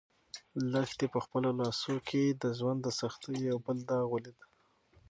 لښتې 0.71 1.05
په 1.13 1.19
خپلو 1.25 1.49
لاسو 1.59 1.95
کې 2.07 2.23
د 2.41 2.43
ژوند 2.57 2.79
د 2.83 2.87
سختیو 2.99 3.45
یو 3.49 3.57
بل 3.65 3.77
داغ 3.89 4.05
ولید. 4.09 4.37